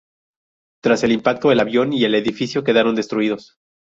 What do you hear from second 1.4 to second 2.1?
el avión y